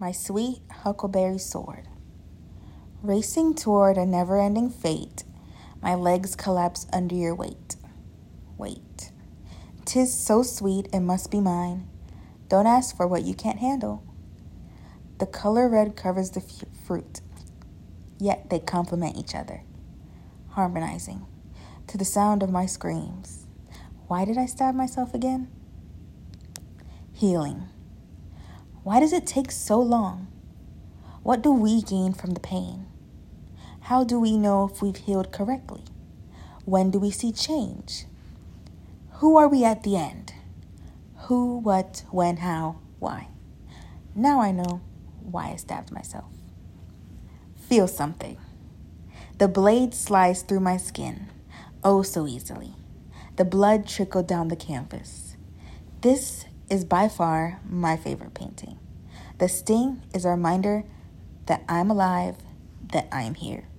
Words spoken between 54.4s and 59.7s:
the canvas. This is by far my favorite painting. The